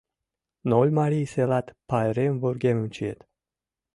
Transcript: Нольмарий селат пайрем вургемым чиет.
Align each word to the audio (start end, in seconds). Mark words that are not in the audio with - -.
Нольмарий 0.69 1.27
селат 1.33 1.67
пайрем 1.89 2.33
вургемым 2.41 2.87
чиет. 2.95 3.19